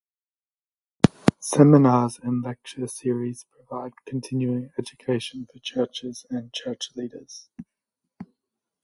Seminars 1.39 2.17
and 2.23 2.43
lecture 2.43 2.87
series 2.87 3.45
provide 3.51 3.91
continuing 4.07 4.71
education 4.79 5.45
for 5.53 5.59
churches 5.59 6.25
and 6.31 6.51
church 6.51 6.89
leaders. 6.95 7.49